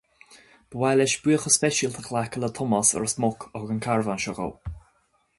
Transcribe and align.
Ba 0.69 0.77
mhaith 0.83 0.95
leis 0.99 1.11
buíochas 1.25 1.57
speisialta 1.59 2.01
a 2.03 2.05
ghlacadh 2.07 2.41
le 2.45 2.49
Tomás 2.59 2.93
i 2.93 2.97
Ros 3.03 3.15
Muc 3.25 3.45
a 3.51 3.61
thug 3.61 3.75
an 3.75 3.83
carbhán 3.87 4.23
seo 4.25 4.35
dhó. 4.39 4.49